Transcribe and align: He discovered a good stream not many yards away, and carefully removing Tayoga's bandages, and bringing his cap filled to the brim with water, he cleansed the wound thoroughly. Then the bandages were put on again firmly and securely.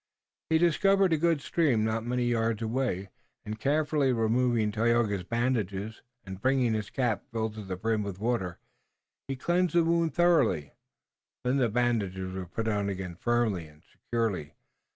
He 0.49 0.57
discovered 0.57 1.13
a 1.13 1.17
good 1.17 1.41
stream 1.41 1.83
not 1.83 2.03
many 2.03 2.25
yards 2.25 2.63
away, 2.63 3.09
and 3.45 3.59
carefully 3.59 4.11
removing 4.11 4.71
Tayoga's 4.71 5.21
bandages, 5.23 6.01
and 6.23 6.41
bringing 6.41 6.73
his 6.73 6.89
cap 6.89 7.23
filled 7.31 7.53
to 7.53 7.63
the 7.63 7.75
brim 7.75 8.01
with 8.01 8.17
water, 8.17 8.57
he 9.27 9.35
cleansed 9.35 9.75
the 9.75 9.83
wound 9.83 10.15
thoroughly. 10.15 10.73
Then 11.43 11.57
the 11.57 11.69
bandages 11.69 12.33
were 12.33 12.47
put 12.47 12.67
on 12.67 12.89
again 12.89 13.13
firmly 13.15 13.67
and 13.67 13.83
securely. 13.83 14.55